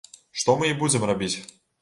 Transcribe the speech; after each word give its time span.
Што 0.43 0.55
мы 0.61 0.71
і 0.71 0.77
будзем 0.79 1.07
рабіць. 1.11 1.33